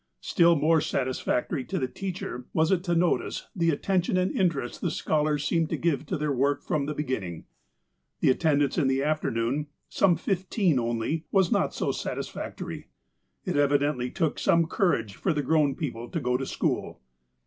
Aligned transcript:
Still 0.21 0.55
more 0.55 0.81
satisfactory 0.81 1.63
to 1.65 1.77
the 1.77 1.87
teacher 1.87 2.47
was 2.53 2.71
it 2.71 2.83
to 2.85 2.95
notice 2.95 3.47
the 3.55 3.69
atten 3.69 4.01
tion 4.01 4.17
and 4.17 4.31
interest 4.31 4.81
the 4.81 4.89
scholars 4.89 5.45
seemed 5.45 5.69
to 5.69 5.77
give 5.77 6.07
to 6.07 6.17
their 6.17 6.31
work 6.31 6.63
from 6.63 6.87
the 6.87 6.95
beginning. 6.95 7.45
The 8.19 8.31
attendance 8.31 8.79
in 8.79 8.87
the 8.87 9.03
afternoon, 9.03 9.67
some 9.89 10.15
fifteen 10.15 10.79
only, 10.79 11.25
was 11.31 11.51
not 11.51 11.75
so 11.75 11.91
satisfactory. 11.91 12.87
It 13.45 13.55
evidently 13.57 14.09
took 14.09 14.39
some 14.39 14.65
courage 14.65 15.17
for 15.17 15.33
the 15.33 15.43
grown 15.43 15.75
people 15.75 16.09
to 16.09 16.19
go 16.19 16.35
to 16.35 16.47
school. 16.47 16.99